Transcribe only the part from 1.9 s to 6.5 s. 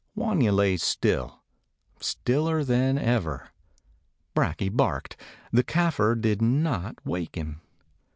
stiller than ever. Brakje barked. The Kafir did